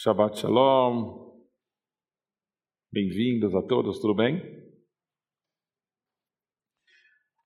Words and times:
Shabbat 0.00 0.38
Shalom. 0.38 1.32
Bem-vindos 2.92 3.52
a 3.52 3.60
todos, 3.62 3.98
tudo 3.98 4.14
bem? 4.14 4.40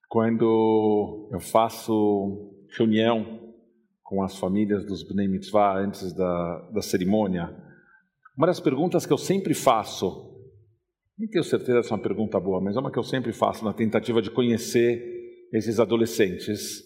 Quando 0.07 1.29
eu 1.33 1.39
faço 1.39 2.53
reunião 2.77 3.55
com 4.03 4.21
as 4.21 4.37
famílias 4.37 4.85
dos 4.85 5.01
Bnei 5.01 5.27
Mitzvah 5.27 5.79
antes 5.79 6.13
da, 6.13 6.69
da 6.71 6.81
cerimônia, 6.83 7.49
uma 8.37 8.45
das 8.45 8.59
perguntas 8.59 9.03
que 9.07 9.13
eu 9.13 9.17
sempre 9.17 9.55
faço, 9.55 10.39
nem 11.17 11.27
tenho 11.27 11.43
certeza 11.43 11.81
se 11.81 11.91
é 11.91 11.95
uma 11.95 12.03
pergunta 12.03 12.39
boa, 12.39 12.61
mas 12.61 12.75
é 12.75 12.79
uma 12.79 12.91
que 12.91 12.99
eu 12.99 13.03
sempre 13.03 13.33
faço 13.33 13.65
na 13.65 13.73
tentativa 13.73 14.21
de 14.21 14.29
conhecer 14.29 15.01
esses 15.51 15.79
adolescentes, 15.79 16.81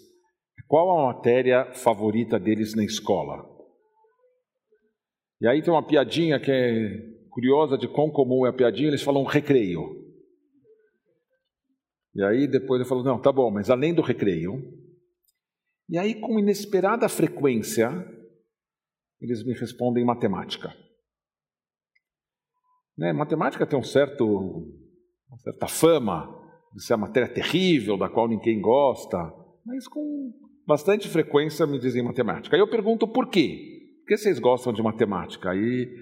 é 0.58 0.64
qual 0.66 0.98
a 0.98 1.14
matéria 1.14 1.74
favorita 1.74 2.40
deles 2.40 2.74
na 2.74 2.86
escola? 2.86 3.57
E 5.40 5.48
aí 5.48 5.62
tem 5.62 5.72
uma 5.72 5.86
piadinha 5.86 6.40
que 6.40 6.52
é 6.52 7.18
curiosa 7.30 7.78
de 7.78 7.88
quão 7.88 8.10
comum 8.10 8.46
é 8.46 8.50
a 8.50 8.54
piadinha, 8.54 8.88
eles 8.88 9.04
falam 9.04 9.24
recreio. 9.24 10.04
E 12.16 12.24
aí 12.24 12.48
depois 12.48 12.82
ele 12.82 12.90
falou, 12.90 13.04
não, 13.04 13.22
tá 13.22 13.32
bom, 13.32 13.52
mas 13.52 13.70
além 13.70 13.94
do 13.94 14.02
recreio. 14.02 14.60
E 15.88 15.98
aí 15.98 16.20
com 16.20 16.40
inesperada 16.40 17.08
frequência, 17.08 17.92
eles 19.22 19.46
me 19.46 19.54
respondem 19.54 20.04
matemática. 20.04 20.76
Né? 22.98 23.14
Matemática 23.14 23.68
tem 23.68 23.78
um 23.78 23.84
certo, 23.84 24.26
uma 25.30 25.38
certa 25.38 25.68
fama 25.68 26.36
de 26.74 26.84
ser 26.84 26.96
uma 26.96 27.06
matéria 27.06 27.32
terrível, 27.32 27.98
da 27.98 28.10
qual 28.10 28.28
ninguém 28.28 28.60
gosta, 28.60 29.18
mas 29.64 29.88
com 29.88 30.34
bastante 30.66 31.08
frequência 31.08 31.68
me 31.68 31.80
dizem 31.80 32.04
matemática. 32.04 32.56
Aí 32.56 32.60
eu 32.60 32.70
pergunto 32.70 33.08
por 33.08 33.30
quê? 33.30 33.77
Por 34.08 34.16
que 34.16 34.18
vocês 34.20 34.40
gostam 34.40 34.72
de 34.72 34.82
matemática? 34.82 35.50
Aí 35.50 35.94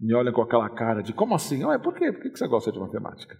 me 0.00 0.12
olham 0.16 0.32
com 0.32 0.42
aquela 0.42 0.68
cara 0.68 1.00
de 1.00 1.12
como 1.12 1.32
assim? 1.32 1.64
Ué, 1.64 1.78
por 1.78 1.94
quê? 1.94 2.10
Por 2.10 2.20
que 2.20 2.36
você 2.36 2.48
gosta 2.48 2.72
de 2.72 2.80
matemática? 2.80 3.38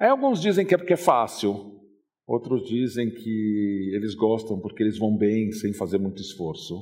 Aí 0.00 0.08
alguns 0.08 0.40
dizem 0.40 0.64
que 0.64 0.74
é 0.74 0.78
porque 0.78 0.94
é 0.94 0.96
fácil, 0.96 1.78
outros 2.26 2.66
dizem 2.66 3.10
que 3.10 3.92
eles 3.94 4.14
gostam 4.14 4.58
porque 4.58 4.82
eles 4.82 4.98
vão 4.98 5.14
bem 5.14 5.52
sem 5.52 5.74
fazer 5.74 5.98
muito 5.98 6.22
esforço. 6.22 6.74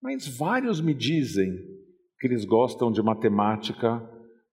Mas 0.00 0.28
vários 0.28 0.80
me 0.80 0.94
dizem 0.94 1.52
que 2.20 2.28
eles 2.28 2.44
gostam 2.44 2.92
de 2.92 3.02
matemática 3.02 4.00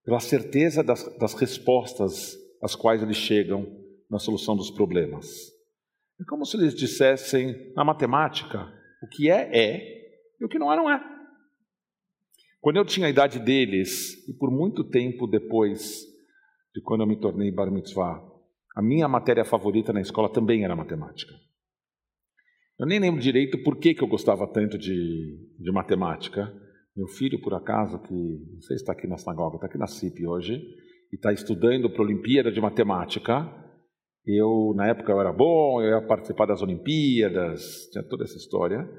pela 0.04 0.20
certeza 0.20 0.84
das, 0.84 1.06
das 1.20 1.36
respostas 1.36 2.36
às 2.64 2.74
quais 2.74 3.04
eles 3.04 3.18
chegam 3.18 3.68
na 4.10 4.18
solução 4.18 4.56
dos 4.58 4.72
problemas. 4.72 5.52
É 6.20 6.24
como 6.28 6.48
se 6.48 6.58
eles 6.58 6.74
dissessem, 6.74 7.72
na 7.76 7.86
matemática, 7.86 8.68
o 9.04 9.08
que 9.08 9.30
é, 9.30 9.56
é, 9.56 9.99
e 10.40 10.46
o 10.46 10.50
que 10.50 10.60
não 10.60 10.72
é, 10.72 10.76
não 10.76 10.90
é. 10.90 11.20
Quando 12.62 12.78
eu 12.78 12.86
tinha 12.86 13.08
a 13.08 13.10
idade 13.10 13.40
deles, 13.40 14.28
e 14.28 14.34
por 14.34 14.52
muito 14.52 14.84
tempo 14.84 15.28
depois 15.28 16.02
de 16.74 16.82
quando 16.82 17.02
eu 17.02 17.08
me 17.08 17.20
tornei 17.20 17.52
bar 17.52 17.72
mitzvah, 17.72 18.22
a 18.76 18.82
minha 18.82 19.08
matéria 19.08 19.46
favorita 19.46 19.94
na 19.94 20.02
escola 20.02 20.32
também 20.32 20.64
era 20.64 20.76
matemática. 20.76 21.34
Eu 22.80 22.86
nem 22.86 23.00
lembro 23.00 23.20
direito 23.20 23.62
por 23.64 23.78
que, 23.78 23.94
que 23.94 24.04
eu 24.04 24.08
gostava 24.08 24.48
tanto 24.48 24.78
de, 24.78 25.38
de 25.60 25.72
matemática. 25.72 26.50
Meu 26.96 27.08
filho, 27.08 27.42
por 27.42 27.54
acaso, 27.54 28.02
que 28.02 28.14
não 28.14 28.62
sei 28.62 28.78
se 28.78 28.84
está 28.84 28.94
aqui 28.94 29.06
na 29.08 29.18
sinagoga, 29.18 29.56
está 29.56 29.68
aqui 29.68 29.78
na 29.78 29.88
CIP 29.88 30.26
hoje, 30.26 30.54
e 31.12 31.16
está 31.16 31.34
estudando 31.34 31.90
para 31.90 32.02
a 32.02 32.06
Olimpíada 32.06 32.52
de 32.52 32.62
Matemática. 32.62 33.48
Eu, 34.26 34.74
na 34.76 34.88
época, 34.88 35.12
eu 35.12 35.20
era 35.20 35.34
bom, 35.34 35.82
eu 35.82 35.90
ia 35.90 36.08
participar 36.08 36.46
das 36.46 36.62
Olimpíadas, 36.62 37.90
tinha 37.92 38.04
toda 38.04 38.24
essa 38.24 38.38
história. 38.38 38.90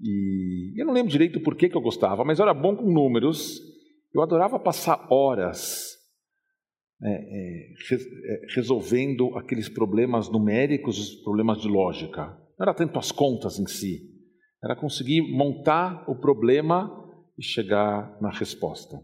E 0.00 0.74
eu 0.80 0.86
não 0.86 0.92
lembro 0.92 1.10
direito 1.10 1.40
por 1.40 1.56
que, 1.56 1.68
que 1.68 1.76
eu 1.76 1.80
gostava, 1.80 2.24
mas 2.24 2.38
eu 2.38 2.44
era 2.44 2.54
bom 2.54 2.76
com 2.76 2.90
números. 2.90 3.60
Eu 4.14 4.22
adorava 4.22 4.58
passar 4.58 5.06
horas 5.10 5.96
é, 7.02 7.10
é, 7.10 7.74
é, 7.94 8.46
resolvendo 8.54 9.36
aqueles 9.36 9.68
problemas 9.68 10.30
numéricos, 10.30 10.98
os 10.98 11.14
problemas 11.22 11.60
de 11.60 11.68
lógica. 11.68 12.26
Não 12.58 12.64
era 12.64 12.74
tanto 12.74 12.98
as 12.98 13.12
contas 13.12 13.58
em 13.58 13.66
si, 13.66 14.00
era 14.62 14.74
conseguir 14.74 15.22
montar 15.22 16.08
o 16.08 16.16
problema 16.16 16.90
e 17.38 17.42
chegar 17.42 18.18
na 18.20 18.30
resposta. 18.30 18.96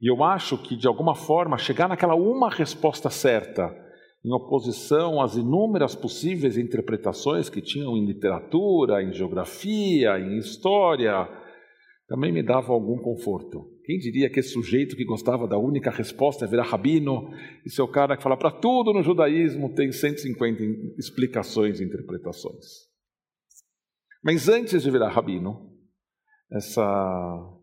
E 0.00 0.10
eu 0.10 0.22
acho 0.22 0.62
que, 0.62 0.76
de 0.76 0.86
alguma 0.86 1.14
forma, 1.14 1.58
chegar 1.58 1.88
naquela 1.88 2.14
uma 2.14 2.50
resposta 2.50 3.10
certa 3.10 3.85
em 4.26 4.32
oposição 4.32 5.20
às 5.22 5.36
inúmeras 5.36 5.94
possíveis 5.94 6.58
interpretações 6.58 7.48
que 7.48 7.62
tinham 7.62 7.96
em 7.96 8.04
literatura, 8.04 9.00
em 9.00 9.12
geografia, 9.12 10.18
em 10.18 10.36
história, 10.38 11.28
também 12.08 12.32
me 12.32 12.42
dava 12.42 12.72
algum 12.72 12.98
conforto. 12.98 13.70
Quem 13.84 13.98
diria 13.98 14.28
que 14.28 14.40
esse 14.40 14.48
sujeito 14.48 14.96
que 14.96 15.04
gostava 15.04 15.46
da 15.46 15.56
única 15.56 15.92
resposta 15.92 16.44
é 16.44 16.48
virar 16.48 16.64
rabino, 16.64 17.30
e 17.64 17.70
seu 17.70 17.86
cara 17.86 18.16
que 18.16 18.22
fala 18.22 18.36
para 18.36 18.50
tudo 18.50 18.92
no 18.92 19.00
judaísmo 19.00 19.72
tem 19.76 19.92
150 19.92 20.60
explicações 20.98 21.78
e 21.78 21.84
interpretações. 21.84 22.64
Mas 24.24 24.48
antes 24.48 24.82
de 24.82 24.90
virar 24.90 25.10
rabino, 25.10 25.70
essa, 26.50 27.58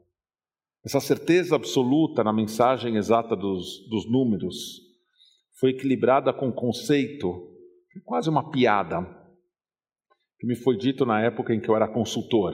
essa 0.86 1.02
certeza 1.02 1.58
absoluta 1.58 2.24
na 2.24 2.32
mensagem 2.32 2.96
exata 2.96 3.36
dos, 3.36 3.86
dos 3.90 4.10
números, 4.10 4.93
foi 5.64 5.70
equilibrada 5.70 6.34
com 6.34 6.52
conceito, 6.52 7.50
quase 8.04 8.30
uma 8.30 8.52
piada, 8.52 9.02
que 10.38 10.46
me 10.46 10.58
foi 10.58 10.76
dito 10.76 11.06
na 11.06 11.22
época 11.22 11.56
em 11.56 11.62
que 11.62 11.70
eu 11.70 11.76
era 11.78 11.88
consultor, 11.88 12.54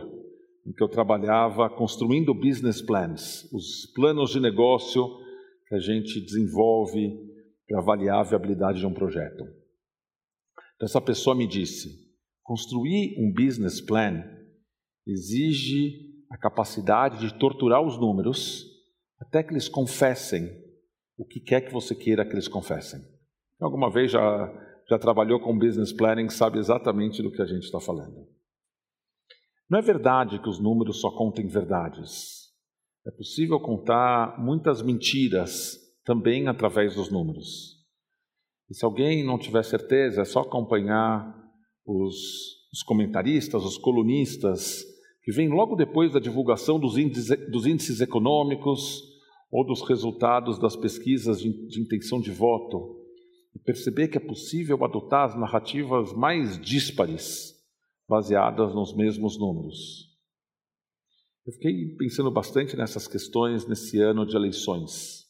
em 0.63 0.71
que 0.71 0.83
eu 0.83 0.87
trabalhava 0.87 1.67
construindo 1.71 2.35
business 2.35 2.83
plans, 2.83 3.51
os 3.51 3.91
planos 3.95 4.29
de 4.29 4.39
negócio 4.39 5.03
que 5.67 5.73
a 5.73 5.79
gente 5.79 6.21
desenvolve 6.21 7.17
para 7.67 7.79
avaliar 7.79 8.19
a 8.19 8.29
viabilidade 8.29 8.77
de 8.77 8.85
um 8.85 8.93
projeto. 8.93 9.43
Então, 10.75 10.85
essa 10.85 11.01
pessoa 11.01 11.35
me 11.35 11.47
disse: 11.47 11.89
construir 12.43 13.15
um 13.17 13.33
business 13.33 13.81
plan 13.81 14.23
exige 15.07 16.13
a 16.29 16.37
capacidade 16.37 17.21
de 17.21 17.39
torturar 17.39 17.81
os 17.81 17.99
números 17.99 18.67
até 19.19 19.41
que 19.41 19.51
eles 19.51 19.67
confessem 19.67 20.68
o 21.19 21.25
que 21.25 21.41
quer 21.41 21.59
que 21.59 21.73
você 21.73 21.93
queira 21.93 22.25
que 22.25 22.31
eles 22.31 22.47
confessem. 22.47 23.01
Alguma 23.59 23.91
vez 23.91 24.09
já, 24.09 24.81
já 24.89 24.97
trabalhou 24.97 25.37
com 25.41 25.59
business 25.59 25.91
planning, 25.91 26.29
sabe 26.29 26.57
exatamente 26.57 27.21
do 27.21 27.29
que 27.29 27.41
a 27.41 27.45
gente 27.45 27.63
está 27.63 27.77
falando. 27.77 28.25
Não 29.69 29.79
é 29.79 29.81
verdade 29.81 30.41
que 30.41 30.47
os 30.47 30.59
números 30.59 31.01
só 31.01 31.11
contem 31.11 31.45
verdades. 31.45 32.53
É 33.05 33.11
possível 33.11 33.59
contar 33.59 34.39
muitas 34.39 34.81
mentiras 34.81 35.77
também 36.05 36.47
através 36.47 36.95
dos 36.95 37.11
números. 37.11 37.75
E 38.69 38.73
se 38.73 38.85
alguém 38.85 39.21
não 39.21 39.37
tiver 39.37 39.63
certeza, 39.63 40.21
é 40.21 40.25
só 40.25 40.39
acompanhar 40.39 41.35
os, 41.85 42.15
os 42.71 42.81
comentaristas, 42.81 43.65
os 43.65 43.77
colunistas, 43.77 44.85
que 45.21 45.33
vêm 45.33 45.49
logo 45.49 45.75
depois 45.75 46.13
da 46.13 46.19
divulgação 46.19 46.79
dos 46.79 46.97
índices, 46.97 47.51
dos 47.51 47.65
índices 47.65 47.99
econômicos, 47.99 49.09
ou 49.51 49.65
dos 49.65 49.81
resultados 49.87 50.59
das 50.59 50.75
pesquisas 50.75 51.41
de, 51.41 51.81
intenção 51.81 52.21
de 52.21 52.31
voto 52.31 52.97
e 53.55 53.59
perceber 53.59 54.07
que 54.07 54.17
é 54.17 54.21
possível 54.21 54.83
adotar 54.83 55.25
as 55.25 55.35
narrativas 55.35 56.13
mais 56.13 56.59
díspares, 56.59 57.55
baseadas 58.07 58.73
nos 58.75 58.95
mesmos 58.95 59.39
números. 59.39 60.07
Eu 61.45 61.53
fiquei 61.53 61.95
pensando 61.97 62.29
bastante 62.29 62.77
nessas 62.77 63.07
questões 63.07 63.67
nesse 63.67 63.99
ano 63.99 64.25
de 64.25 64.35
eleições. 64.35 65.27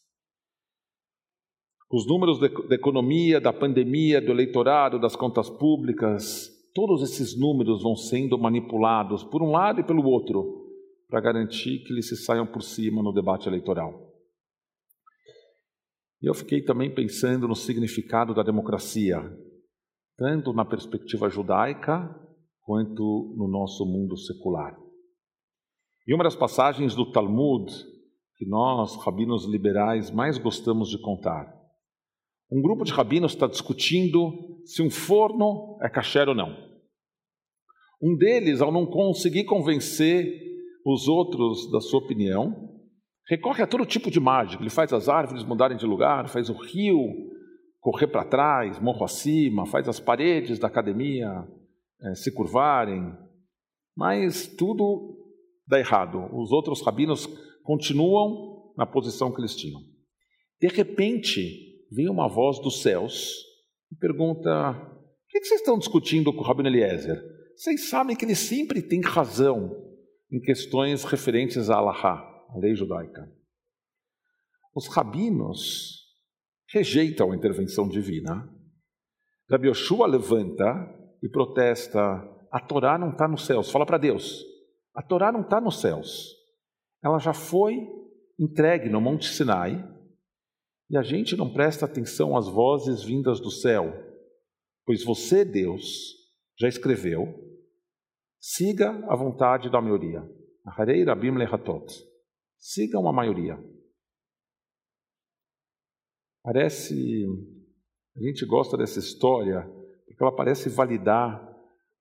Os 1.90 2.06
números 2.06 2.40
da 2.40 2.76
economia, 2.76 3.40
da 3.40 3.54
pandemia, 3.54 4.22
do 4.22 4.32
eleitorado, 4.32 5.00
das 5.00 5.16
contas 5.16 5.50
públicas, 5.50 6.52
todos 6.76 7.02
esses 7.02 7.38
números 7.40 7.82
vão 7.82 7.96
sendo 7.96 8.38
manipulados 8.38 9.24
por 9.24 9.42
um 9.42 9.52
lado 9.52 9.80
e 9.80 9.84
pelo 9.84 10.06
outro 10.06 10.68
para 11.10 11.22
garantir 11.22 11.80
que 11.80 11.92
eles 11.92 12.08
se 12.08 12.18
saiam 12.18 12.46
por 12.46 12.62
cima 12.62 13.02
no 13.02 13.12
debate 13.12 13.48
eleitoral. 13.48 14.09
E 16.22 16.30
eu 16.30 16.34
fiquei 16.34 16.62
também 16.62 16.94
pensando 16.94 17.48
no 17.48 17.56
significado 17.56 18.34
da 18.34 18.44
democracia, 18.44 19.22
tanto 20.18 20.52
na 20.54 20.66
perspectiva 20.66 21.30
judaica 21.30 22.14
quanto 22.62 23.34
no 23.38 23.48
nosso 23.48 23.86
mundo 23.86 24.18
secular. 24.18 24.78
E 26.06 26.14
uma 26.14 26.24
das 26.24 26.36
passagens 26.36 26.94
do 26.94 27.12
Talmud 27.12 27.72
que 28.36 28.46
nós, 28.46 28.96
rabinos 29.04 29.46
liberais, 29.46 30.10
mais 30.10 30.38
gostamos 30.38 30.90
de 30.90 30.98
contar. 31.02 31.54
Um 32.50 32.62
grupo 32.62 32.86
de 32.86 32.92
rabinos 32.94 33.34
está 33.34 33.46
discutindo 33.48 34.62
se 34.66 34.82
um 34.82 34.90
forno 34.90 35.78
é 35.82 35.90
kasher 35.90 36.30
ou 36.30 36.34
não. 36.34 36.56
Um 38.02 38.16
deles, 38.16 38.62
ao 38.62 38.72
não 38.72 38.86
conseguir 38.86 39.44
convencer 39.44 40.26
os 40.86 41.08
outros 41.08 41.70
da 41.70 41.82
sua 41.82 42.00
opinião, 42.00 42.69
recorre 43.30 43.64
a 43.64 43.68
todo 43.68 43.86
tipo 43.86 44.10
de 44.10 44.20
mágica. 44.20 44.62
Ele 44.62 44.70
faz 44.70 44.92
as 44.92 45.08
árvores 45.08 45.46
mudarem 45.46 45.78
de 45.78 45.86
lugar, 45.86 46.28
faz 46.28 46.50
o 46.50 46.54
rio 46.54 46.98
correr 47.80 48.08
para 48.08 48.26
trás, 48.26 48.80
morro 48.80 49.06
acima, 49.06 49.66
faz 49.66 49.88
as 49.88 50.00
paredes 50.00 50.60
da 50.60 50.68
academia 50.68 51.48
é, 52.02 52.16
se 52.16 52.34
curvarem, 52.34 53.14
mas 53.96 54.48
tudo 54.48 55.18
dá 55.68 55.80
errado. 55.80 56.30
Os 56.34 56.52
outros 56.52 56.82
rabinos 56.82 57.28
continuam 57.64 58.74
na 58.76 58.86
posição 58.86 59.32
que 59.32 59.40
eles 59.40 59.56
tinham. 59.56 59.80
De 60.60 60.68
repente, 60.68 61.86
vem 61.92 62.10
uma 62.10 62.28
voz 62.28 62.60
dos 62.60 62.82
céus 62.82 63.34
e 63.92 63.96
pergunta: 63.96 64.72
O 64.72 65.28
que 65.28 65.46
vocês 65.46 65.62
estão 65.62 65.78
discutindo 65.78 66.34
com 66.34 66.40
o 66.40 66.44
Rabino 66.44 66.68
Eliezer? 66.68 67.22
Vocês 67.56 67.90
sabem 67.90 68.16
que 68.16 68.26
ele 68.26 68.36
sempre 68.36 68.82
tem 68.82 69.02
razão 69.02 69.76
em 70.32 70.40
questões 70.40 71.04
referentes 71.04 71.70
à 71.70 71.76
Allahá, 71.78 72.29
a 72.50 72.58
lei 72.58 72.76
judaica. 72.76 73.32
Os 74.76 74.88
rabinos 74.88 76.06
rejeitam 76.72 77.32
a 77.32 77.36
intervenção 77.36 77.88
divina. 77.88 78.48
Rabi 79.50 79.68
Yoshua 79.68 80.08
levanta 80.08 80.66
e 81.22 81.30
protesta: 81.30 82.00
a 82.52 82.60
Torá 82.60 82.98
não 82.98 83.12
está 83.12 83.28
nos 83.28 83.46
céus. 83.46 83.72
Fala 83.72 83.86
para 83.86 83.98
Deus: 83.98 84.44
a 84.96 85.02
Torá 85.02 85.32
não 85.32 85.42
está 85.42 85.60
nos 85.60 85.80
céus. 85.80 86.36
Ela 87.04 87.20
já 87.20 87.34
foi 87.34 87.88
entregue 88.40 88.90
no 88.90 89.02
Monte 89.02 89.28
Sinai 89.28 89.84
e 90.90 90.98
a 90.98 91.04
gente 91.04 91.36
não 91.36 91.52
presta 91.52 91.86
atenção 91.86 92.36
às 92.36 92.48
vozes 92.48 93.04
vindas 93.04 93.40
do 93.40 93.52
céu, 93.52 93.94
pois 94.86 95.04
você, 95.04 95.46
Deus, 95.46 96.16
já 96.58 96.68
escreveu: 96.68 97.28
siga 98.40 98.90
a 99.08 99.16
vontade 99.16 99.70
da 99.70 99.82
maioria. 99.82 100.24
Harei 100.66 101.04
Rabim 101.04 101.32
Lehatot. 101.32 102.09
Sigam 102.60 103.08
a 103.08 103.14
maioria. 103.14 103.58
Parece. 106.44 107.26
A 108.16 108.22
gente 108.22 108.46
gosta 108.46 108.78
dessa 108.78 109.00
história 109.00 109.62
porque 110.06 110.22
ela 110.22 110.36
parece 110.36 110.68
validar 110.68 111.48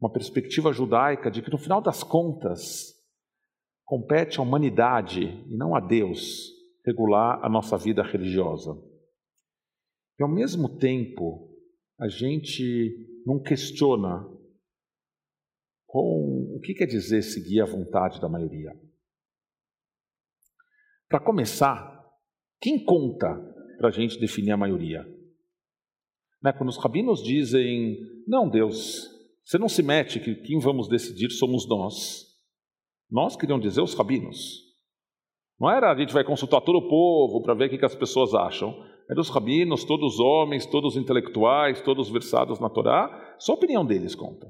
uma 0.01 0.11
perspectiva 0.11 0.73
judaica 0.73 1.31
de 1.31 1.43
que, 1.43 1.51
no 1.51 1.59
final 1.59 1.81
das 1.81 2.03
contas, 2.03 2.95
compete 3.85 4.39
à 4.39 4.43
humanidade 4.43 5.23
e 5.23 5.57
não 5.57 5.75
a 5.75 5.81
Deus 5.81 6.51
regular 6.85 7.45
a 7.45 7.49
nossa 7.49 7.77
vida 7.77 8.03
religiosa. 8.03 8.73
E, 10.19 10.23
ao 10.23 10.29
mesmo 10.29 10.79
tempo, 10.79 11.49
a 12.01 12.09
gente 12.09 13.23
não 13.25 13.41
questiona 13.41 14.27
com 15.87 16.57
o 16.57 16.61
que 16.61 16.75
quer 16.75 16.87
dizer 16.87 17.23
seguir 17.23 17.61
a 17.61 17.67
vontade 17.67 18.21
da 18.21 18.29
maioria. 18.29 18.73
Para 21.09 21.21
começar, 21.21 22.05
quem 22.61 22.85
conta 22.85 23.35
para 23.79 23.89
a 23.89 23.93
gente 23.93 24.19
definir 24.19 24.53
a 24.53 24.57
maioria? 24.57 25.07
Né? 26.43 26.53
Quando 26.53 26.69
os 26.69 26.77
rabinos 26.77 27.23
dizem, 27.23 27.97
não, 28.27 28.49
Deus, 28.49 29.09
você 29.45 29.57
não 29.57 29.69
se 29.69 29.83
mete 29.83 30.21
que 30.21 30.35
quem 30.35 30.59
vamos 30.59 30.89
decidir 30.89 31.31
somos 31.31 31.67
nós. 31.67 32.27
Nós 33.11 33.37
queriam 33.37 33.59
dizer 33.59 33.81
os 33.81 33.95
rabinos. 33.95 34.69
Não 35.59 35.71
era 35.71 35.91
a 35.91 35.97
gente 35.97 36.13
vai 36.13 36.23
consultar 36.23 36.61
todo 36.61 36.77
o 36.77 36.89
povo 36.89 37.43
para 37.43 37.55
ver 37.55 37.67
o 37.67 37.79
que, 37.79 37.85
as 37.85 37.95
pessoas 37.95 38.35
acham. 38.35 38.71
Eram 39.11 39.23
os 39.23 39.31
rabinos, 39.31 39.85
todos 39.85 40.15
os 40.15 40.21
homens, 40.21 40.67
todos 40.67 40.95
os 40.95 41.03
intelectuais, 41.03 41.81
todos 41.81 42.11
versados 42.11 42.61
na 42.61 42.69
Torá. 42.69 43.37
Só 43.39 43.53
a 43.53 43.55
opinião 43.57 43.85
deles 43.85 44.15
conta. 44.15 44.47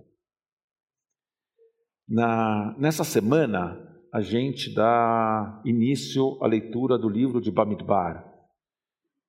Na, 2.09 2.75
nessa 2.77 3.05
semana, 3.05 3.88
a 4.13 4.21
gente 4.21 4.73
dá 4.75 5.63
início 5.65 6.43
à 6.43 6.47
leitura 6.47 6.99
do 6.99 7.09
livro 7.09 7.41
de 7.41 7.51
Bamidbar, 7.51 8.25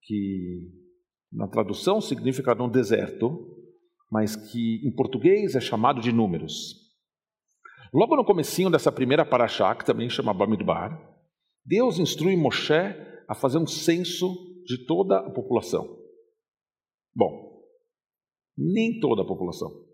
que 0.03 0.71
na 1.31 1.47
tradução 1.47 1.99
significa 1.99 2.55
no 2.55 2.69
deserto, 2.69 3.57
mas 4.09 4.35
que 4.35 4.81
em 4.87 4.91
português 4.95 5.55
é 5.55 5.59
chamado 5.59 6.01
de 6.01 6.11
números. 6.11 6.75
Logo 7.93 8.15
no 8.15 8.25
comecinho 8.25 8.69
dessa 8.69 8.91
primeira 8.91 9.25
paraxá, 9.25 9.75
que 9.75 9.85
também 9.85 10.09
chama 10.09 10.33
Bamidbar, 10.33 10.97
Deus 11.65 11.99
instrui 11.99 12.35
Moshe 12.35 12.73
a 13.27 13.35
fazer 13.35 13.57
um 13.57 13.67
censo 13.67 14.33
de 14.65 14.85
toda 14.85 15.19
a 15.19 15.29
população. 15.29 15.97
Bom, 17.15 17.63
nem 18.57 18.99
toda 18.99 19.23
a 19.23 19.25
população. 19.25 19.88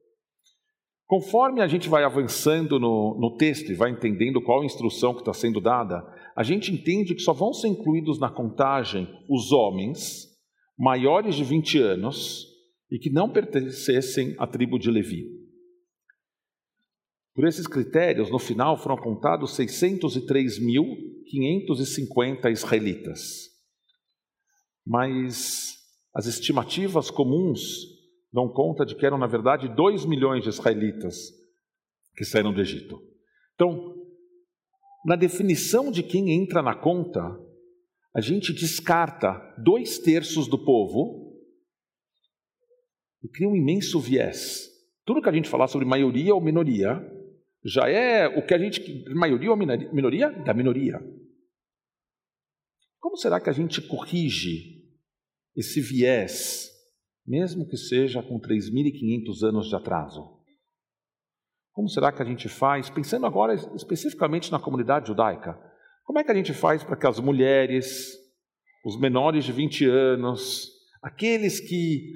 Conforme 1.08 1.62
a 1.62 1.68
gente 1.68 1.88
vai 1.88 2.04
avançando 2.04 2.80
no, 2.80 3.16
no 3.20 3.38
texto 3.38 3.72
e 3.72 3.76
vai 3.76 3.92
entendendo 3.92 4.42
qual 4.42 4.64
instrução 4.64 5.14
que 5.14 5.20
está 5.20 5.34
sendo 5.34 5.62
dada, 5.62 6.04
a 6.36 6.42
gente 6.42 6.72
entende 6.72 7.14
que 7.14 7.22
só 7.22 7.32
vão 7.32 7.54
ser 7.54 7.68
incluídos 7.68 8.20
na 8.20 8.28
contagem 8.30 9.08
os 9.30 9.52
homens 9.52 10.34
maiores 10.78 11.36
de 11.36 11.44
20 11.44 11.78
anos 11.78 12.48
e 12.90 12.98
que 12.98 13.12
não 13.12 13.30
pertencessem 13.30 14.36
à 14.40 14.48
tribo 14.48 14.80
de 14.80 14.90
Levi. 14.90 15.26
Por 17.36 17.48
esses 17.48 17.68
critérios, 17.68 18.32
no 18.32 18.40
final 18.40 18.76
foram 18.78 18.98
contados 18.98 19.56
603.550 19.58 22.52
israelitas. 22.52 23.52
Mas 24.86 25.76
as 26.16 26.26
estimativas 26.26 27.12
comuns 27.12 27.95
dão 28.36 28.50
conta 28.50 28.86
de 28.86 28.94
que 28.96 29.06
eram, 29.06 29.18
na 29.18 29.28
verdade, 29.28 29.74
2 29.74 30.06
milhões 30.06 30.44
de 30.44 30.50
israelitas 30.50 31.32
que 32.18 32.26
saíram 32.26 32.54
do 32.54 32.60
Egito. 32.60 33.02
Então, 33.54 33.96
na 35.06 35.16
definição 35.16 35.90
de 35.90 36.04
quem 36.04 36.32
entra 36.32 36.62
na 36.62 36.76
conta, 36.76 37.22
a 38.14 38.20
gente 38.20 38.52
descarta 38.52 39.40
dois 39.58 40.00
terços 40.00 40.50
do 40.50 40.58
povo 40.58 41.40
e 43.24 43.30
cria 43.30 43.48
um 43.48 43.56
imenso 43.56 44.02
viés. 44.02 44.70
Tudo 45.06 45.22
que 45.22 45.30
a 45.30 45.34
gente 45.34 45.48
falar 45.48 45.68
sobre 45.68 45.88
maioria 45.88 46.36
ou 46.36 46.42
minoria 46.42 47.02
já 47.64 47.88
é 47.88 48.28
o 48.28 48.46
que 48.46 48.54
a 48.54 48.58
gente. 48.58 49.06
Maioria 49.14 49.52
ou 49.52 49.58
minoria? 49.58 50.30
Da 50.44 50.54
minoria. 50.54 51.00
Como 53.00 53.16
será 53.16 53.40
que 53.40 53.50
a 53.50 53.54
gente 53.54 53.82
corrige 53.82 54.84
esse 55.56 55.80
viés 55.80 56.75
mesmo 57.26 57.68
que 57.68 57.78
seja 57.78 58.22
com 58.22 58.40
3.500 58.40 59.44
anos 59.44 59.68
de 59.68 59.76
atraso. 59.76 60.36
Como 61.72 61.90
será 61.90 62.12
que 62.12 62.22
a 62.22 62.26
gente 62.26 62.48
faz, 62.48 62.90
pensando 62.90 63.26
agora 63.26 63.54
especificamente 63.76 64.52
na 64.52 64.60
comunidade 64.60 65.08
judaica, 65.08 65.60
como 66.06 66.20
é 66.20 66.24
que 66.24 66.32
a 66.32 66.36
gente 66.36 66.54
faz 66.54 66.84
para 66.84 66.96
que 66.96 67.08
as 67.08 67.20
mulheres, 67.20 68.14
os 68.86 69.00
menores 69.00 69.44
de 69.44 69.52
20 69.52 69.86
anos, 69.86 70.70
aqueles 71.02 71.60
que 71.60 72.14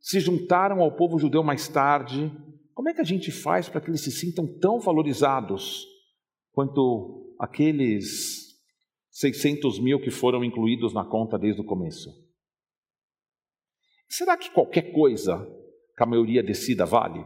se 0.00 0.20
juntaram 0.20 0.80
ao 0.80 0.94
povo 0.94 1.18
judeu 1.18 1.42
mais 1.42 1.66
tarde, 1.66 2.30
como 2.74 2.88
é 2.88 2.94
que 2.94 3.00
a 3.00 3.04
gente 3.04 3.32
faz 3.32 3.68
para 3.68 3.80
que 3.80 3.90
eles 3.90 4.02
se 4.02 4.10
sintam 4.10 4.46
tão 4.58 4.78
valorizados 4.78 5.86
quanto 6.52 7.34
aqueles 7.38 8.58
600 9.10 9.80
mil 9.80 10.00
que 10.00 10.10
foram 10.10 10.44
incluídos 10.44 10.94
na 10.94 11.04
conta 11.04 11.38
desde 11.38 11.60
o 11.60 11.64
começo? 11.64 12.10
Será 14.10 14.36
que 14.36 14.50
qualquer 14.50 14.92
coisa 14.92 15.38
que 15.96 16.02
a 16.02 16.06
maioria 16.06 16.42
decida 16.42 16.84
vale? 16.84 17.24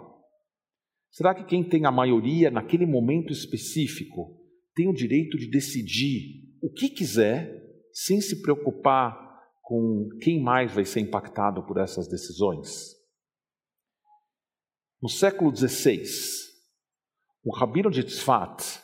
Será 1.11 1.35
que 1.35 1.45
quem 1.45 1.67
tem 1.67 1.87
a 1.87 1.91
maioria 1.91 2.51
naquele 2.51 2.85
momento 2.85 3.33
específico 3.33 4.39
tem 4.75 4.87
o 4.87 4.93
direito 4.93 5.39
de 5.39 5.49
decidir 5.49 6.45
o 6.61 6.71
que 6.71 6.91
quiser 6.91 7.63
sem 7.93 8.21
se 8.21 8.43
preocupar 8.43 9.17
com 9.63 10.09
quem 10.21 10.43
mais 10.43 10.75
vai 10.75 10.85
ser 10.85 11.01
impactado 11.01 11.65
por 11.65 11.79
essas 11.79 12.07
decisões? 12.07 12.95
No 15.01 15.09
século 15.09 15.55
XVI, 15.57 16.03
o 17.45 17.55
rabino 17.55 17.91
de 17.91 18.03
Tzfat 18.03 18.83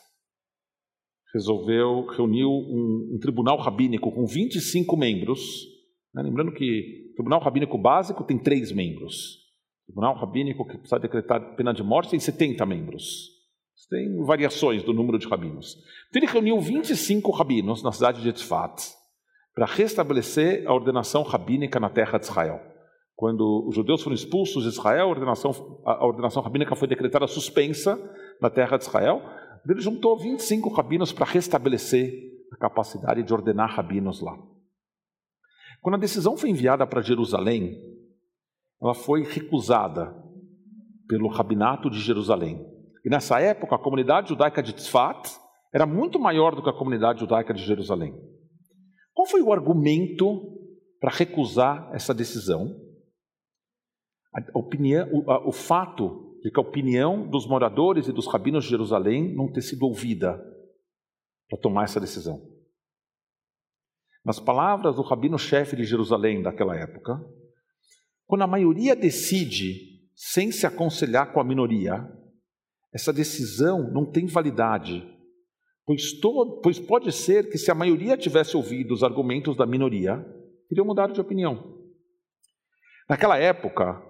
resolveu, 1.33 2.07
reuniu 2.07 2.49
um, 2.49 3.15
um 3.15 3.19
tribunal 3.19 3.57
rabínico 3.57 4.11
com 4.11 4.25
25 4.25 4.97
membros? 4.97 5.70
Lembrando 6.13 6.51
que 6.51 7.11
o 7.11 7.15
Tribunal 7.15 7.41
Rabínico 7.41 7.77
Básico 7.77 8.23
tem 8.23 8.37
três 8.37 8.71
membros. 8.71 9.35
O 9.83 9.85
Tribunal 9.87 10.15
Rabínico 10.15 10.65
que 10.65 10.77
precisa 10.77 10.99
decretar 10.99 11.55
pena 11.55 11.73
de 11.73 11.83
morte 11.83 12.11
tem 12.11 12.19
70 12.19 12.65
membros. 12.65 13.29
Tem 13.89 14.23
variações 14.23 14.83
do 14.83 14.93
número 14.93 15.19
de 15.19 15.27
rabinos. 15.27 15.75
Então 16.09 16.21
ele 16.21 16.31
reuniu 16.31 16.59
25 16.61 17.29
rabinos 17.31 17.83
na 17.83 17.91
cidade 17.91 18.21
de 18.21 18.31
Tzfat 18.31 18.93
para 19.53 19.65
restabelecer 19.65 20.65
a 20.65 20.73
ordenação 20.73 21.23
rabínica 21.23 21.77
na 21.77 21.89
terra 21.89 22.17
de 22.17 22.25
Israel. 22.25 22.61
Quando 23.15 23.67
os 23.67 23.75
judeus 23.75 24.01
foram 24.01 24.15
expulsos 24.15 24.63
de 24.63 24.69
Israel, 24.69 25.07
a 25.07 25.09
ordenação, 25.09 25.51
a 25.85 26.05
ordenação 26.05 26.41
rabínica 26.41 26.75
foi 26.75 26.87
decretada 26.87 27.27
suspensa 27.27 27.99
na 28.41 28.49
terra 28.49 28.77
de 28.77 28.85
Israel. 28.85 29.21
Ele 29.67 29.81
juntou 29.81 30.17
25 30.17 30.69
rabinos 30.69 31.11
para 31.11 31.25
restabelecer 31.25 32.13
a 32.53 32.57
capacidade 32.57 33.21
de 33.23 33.33
ordenar 33.33 33.75
rabinos 33.75 34.21
lá. 34.21 34.37
Quando 35.81 35.95
a 35.95 35.99
decisão 35.99 36.37
foi 36.37 36.49
enviada 36.51 36.85
para 36.85 37.01
Jerusalém, 37.01 37.75
ela 38.81 38.93
foi 38.93 39.23
recusada 39.23 40.15
pelo 41.07 41.27
rabinato 41.27 41.89
de 41.89 41.99
Jerusalém. 41.99 42.65
E 43.03 43.09
nessa 43.09 43.39
época, 43.39 43.75
a 43.75 43.79
comunidade 43.79 44.29
judaica 44.29 44.61
de 44.61 44.73
Tzfat 44.73 45.35
era 45.73 45.85
muito 45.85 46.19
maior 46.19 46.55
do 46.55 46.61
que 46.61 46.69
a 46.69 46.77
comunidade 46.77 47.19
judaica 47.21 47.53
de 47.53 47.63
Jerusalém. 47.63 48.13
Qual 49.13 49.27
foi 49.27 49.41
o 49.41 49.51
argumento 49.51 50.57
para 50.99 51.11
recusar 51.11 51.89
essa 51.93 52.13
decisão? 52.13 52.79
Opinião, 54.53 55.09
o, 55.11 55.49
o 55.49 55.51
fato 55.51 56.37
de 56.43 56.51
que 56.51 56.59
a 56.59 56.63
opinião 56.63 57.27
dos 57.27 57.47
moradores 57.47 58.07
e 58.07 58.13
dos 58.13 58.27
rabinos 58.27 58.63
de 58.63 58.69
Jerusalém 58.69 59.35
não 59.35 59.51
ter 59.51 59.61
sido 59.61 59.83
ouvida. 59.83 60.41
para 61.49 61.59
tomar 61.59 61.83
essa 61.83 61.99
decisão. 61.99 62.50
Nas 64.23 64.39
palavras 64.39 64.95
do 64.95 65.01
rabino-chefe 65.01 65.75
de 65.75 65.83
Jerusalém 65.83 66.41
daquela 66.41 66.75
época, 66.75 67.19
quando 68.27 68.43
a 68.43 68.47
maioria 68.47 68.95
decide 68.95 69.91
sem 70.15 70.51
se 70.51 70.65
aconselhar 70.65 71.33
com 71.33 71.39
a 71.39 71.43
minoria, 71.43 72.07
essa 72.93 73.11
decisão 73.11 73.91
não 73.91 74.05
tem 74.05 74.27
validade, 74.27 75.03
pois, 75.85 76.19
todo, 76.19 76.61
pois 76.61 76.77
pode 76.77 77.11
ser 77.11 77.49
que 77.49 77.57
se 77.57 77.71
a 77.71 77.75
maioria 77.75 78.15
tivesse 78.17 78.55
ouvido 78.55 78.93
os 78.93 79.03
argumentos 79.03 79.57
da 79.57 79.65
minoria, 79.65 80.23
teriam 80.69 80.85
mudado 80.85 81.13
de 81.13 81.21
opinião. 81.21 81.79
Naquela 83.09 83.37
época, 83.37 84.01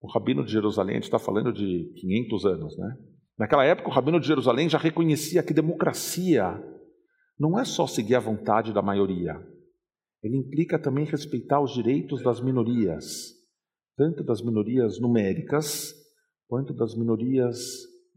o 0.00 0.08
rabino 0.08 0.44
de 0.44 0.52
Jerusalém, 0.52 0.98
está 0.98 1.18
falando 1.18 1.52
de 1.52 1.92
500 2.00 2.44
anos, 2.44 2.78
né? 2.78 2.96
Naquela 3.38 3.64
época, 3.64 3.88
o 3.88 3.92
rabino 3.92 4.20
de 4.20 4.26
Jerusalém 4.26 4.68
já 4.68 4.78
reconhecia 4.78 5.42
que 5.42 5.52
democracia 5.52 6.62
não 7.38 7.58
é 7.58 7.64
só 7.64 7.86
seguir 7.86 8.14
a 8.14 8.20
vontade 8.20 8.72
da 8.72 8.82
maioria, 8.82 9.34
ele 10.22 10.36
implica 10.36 10.78
também 10.78 11.04
respeitar 11.04 11.60
os 11.60 11.72
direitos 11.72 12.22
das 12.22 12.40
minorias, 12.40 13.32
tanto 13.96 14.24
das 14.24 14.42
minorias 14.42 14.98
numéricas, 14.98 15.94
quanto 16.48 16.72
das 16.74 16.94
minorias 16.96 17.58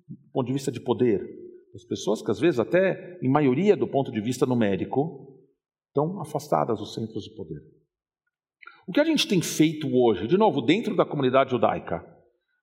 do 0.07 0.31
ponto 0.31 0.47
de 0.47 0.53
vista 0.53 0.71
de 0.71 0.79
poder. 0.79 1.21
As 1.75 1.83
pessoas 1.83 2.21
que, 2.21 2.31
às 2.31 2.39
vezes, 2.39 2.59
até 2.59 3.19
em 3.21 3.29
maioria 3.29 3.77
do 3.77 3.87
ponto 3.87 4.11
de 4.11 4.21
vista 4.21 4.45
numérico, 4.45 5.37
estão 5.87 6.19
afastadas 6.19 6.79
dos 6.79 6.93
centros 6.93 7.23
de 7.23 7.35
poder. 7.35 7.61
O 8.87 8.91
que 8.91 8.99
a 8.99 9.03
gente 9.03 9.27
tem 9.27 9.41
feito 9.41 9.87
hoje, 9.93 10.27
de 10.27 10.37
novo, 10.37 10.61
dentro 10.61 10.95
da 10.95 11.05
comunidade 11.05 11.51
judaica, 11.51 12.03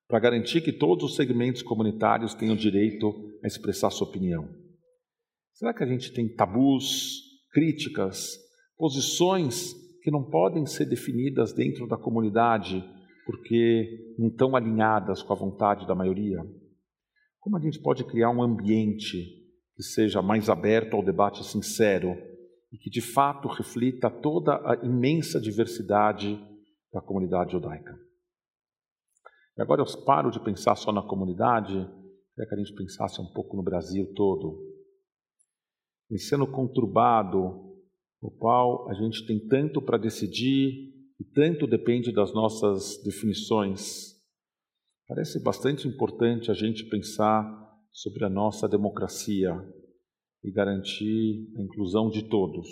para 0.09 0.19
garantir 0.19 0.61
que 0.61 0.73
todos 0.73 1.11
os 1.11 1.17
segmentos 1.17 1.63
comunitários 1.63 2.35
tenham 2.35 2.57
direito 2.57 3.13
a 3.45 3.47
expressar 3.47 3.91
sua 3.91 4.09
opinião? 4.09 4.66
Será 5.57 5.73
que 5.73 5.83
a 5.83 5.87
gente 5.87 6.13
tem 6.13 6.29
tabus, 6.29 7.23
críticas, 7.51 8.39
posições 8.77 9.73
que 10.03 10.11
não 10.11 10.23
podem 10.23 10.67
ser 10.67 10.85
definidas 10.85 11.55
dentro 11.55 11.89
da 11.89 11.97
comunidade 11.97 12.85
porque 13.25 14.15
não 14.19 14.29
estão 14.29 14.55
alinhadas 14.55 15.23
com 15.23 15.33
a 15.33 15.37
vontade 15.37 15.87
da 15.87 15.95
maioria? 15.95 16.45
Como 17.41 17.57
a 17.57 17.61
gente 17.61 17.81
pode 17.81 18.05
criar 18.05 18.29
um 18.29 18.43
ambiente 18.43 19.17
que 19.75 19.83
seja 19.83 20.21
mais 20.21 20.51
aberto 20.51 20.95
ao 20.95 21.03
debate 21.03 21.43
sincero 21.43 22.15
e 22.71 22.77
que 22.77 22.91
de 22.91 23.01
fato 23.01 23.49
reflita 23.49 24.11
toda 24.11 24.57
a 24.57 24.85
imensa 24.85 25.41
diversidade 25.41 26.39
da 26.93 27.01
comunidade 27.01 27.53
judaica? 27.53 27.99
E 29.57 29.63
agora 29.63 29.81
eu 29.81 30.05
paro 30.05 30.31
de 30.31 30.39
pensar 30.39 30.77
só 30.77 30.93
na 30.93 31.03
comunidade, 31.03 31.73
queria 31.73 32.47
que 32.47 32.55
a 32.55 32.59
gente 32.59 32.75
pensasse 32.75 33.19
um 33.23 33.33
pouco 33.33 33.57
no 33.57 33.63
Brasil 33.63 34.13
todo 34.15 34.76
sendo 36.15 36.47
conturbado, 36.47 37.75
no 38.23 38.31
qual 38.31 38.89
a 38.89 38.95
gente 38.95 39.27
tem 39.27 39.39
tanto 39.49 39.83
para 39.83 39.99
decidir 39.99 40.95
e 41.19 41.25
tanto 41.25 41.67
depende 41.67 42.13
das 42.13 42.33
nossas 42.33 43.03
definições. 43.03 44.15
Parece 45.09 45.43
bastante 45.43 45.87
importante 45.89 46.51
a 46.51 46.55
gente 46.55 46.85
pensar 46.85 47.45
sobre 47.93 48.25
a 48.25 48.29
nossa 48.29 48.69
democracia 48.69 49.55
e 50.45 50.51
garantir 50.51 51.53
a 51.57 51.63
inclusão 51.63 52.11
de 52.11 52.29
todos, 52.29 52.69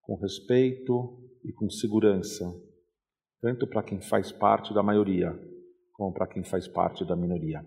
com 0.00 0.16
respeito 0.16 1.18
e 1.44 1.52
com 1.52 1.68
segurança, 1.68 2.44
tanto 3.40 3.66
para 3.66 3.82
quem 3.82 4.00
faz 4.00 4.32
parte 4.32 4.72
da 4.72 4.82
maioria, 4.82 5.38
como 5.92 6.12
para 6.12 6.26
quem 6.26 6.42
faz 6.42 6.66
parte 6.66 7.04
da 7.04 7.14
minoria. 7.14 7.64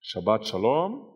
Shabbat 0.00 0.48
Shalom. 0.48 1.09